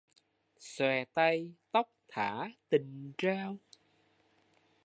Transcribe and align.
Xòe 0.59 1.05
tay 1.13 1.51
tóc 1.71 1.91
thả 2.07 2.51
tình 2.69 3.11
trao 3.17 3.57